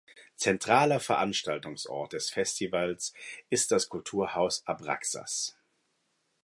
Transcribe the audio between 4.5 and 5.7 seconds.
Abraxas.